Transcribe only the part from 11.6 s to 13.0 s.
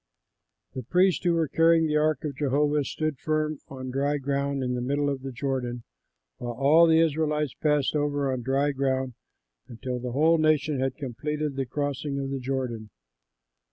crossing of the Jordan.